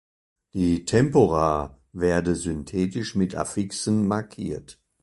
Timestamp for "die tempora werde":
0.55-2.33